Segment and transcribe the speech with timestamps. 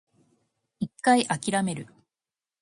[0.79, 1.85] 一回諦める